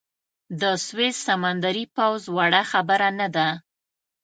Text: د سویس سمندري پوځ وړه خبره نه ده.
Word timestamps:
د 0.61 0.63
سویس 0.85 1.15
سمندري 1.27 1.83
پوځ 1.95 2.21
وړه 2.35 2.61
خبره 2.71 3.09
نه 3.19 3.27
ده. 3.35 3.47